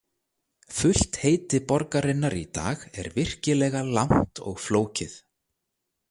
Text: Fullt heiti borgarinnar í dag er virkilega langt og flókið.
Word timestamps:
Fullt 0.77 1.15
heiti 1.25 1.57
borgarinnar 1.71 2.35
í 2.39 2.41
dag 2.59 2.79
er 3.03 3.09
virkilega 3.17 3.83
langt 3.97 4.41
og 4.53 4.63
flókið. 4.65 5.13